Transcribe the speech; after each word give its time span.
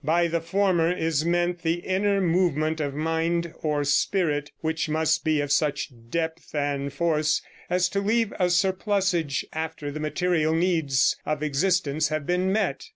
By 0.03 0.25
the 0.27 0.41
former 0.41 0.91
is 0.91 1.23
meant 1.23 1.61
the 1.61 1.73
inner 1.75 2.19
movement 2.21 2.81
of 2.81 2.95
mind 2.95 3.53
or 3.61 3.83
spirit, 3.83 4.49
which 4.61 4.89
must 4.89 5.23
be 5.23 5.39
of 5.41 5.51
such 5.51 5.91
depth 6.09 6.55
and 6.55 6.91
force 6.91 7.43
as 7.69 7.87
to 7.89 8.01
leave 8.01 8.33
a 8.39 8.49
surplusage 8.49 9.45
after 9.53 9.91
the 9.91 9.99
material 9.99 10.55
needs 10.55 11.17
of 11.23 11.43
existence 11.43 12.07
have 12.07 12.25
been 12.25 12.51
met. 12.51 12.89